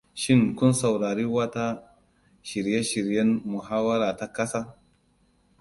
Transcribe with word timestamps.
Shin 0.21 0.39
kun 0.59 0.71
saurari 0.79 1.25
watsa 1.33 1.65
shirye-shiryen 2.53 3.31
Muhawara 3.53 4.09
ta 4.19 4.33
Kasa? 4.37 4.61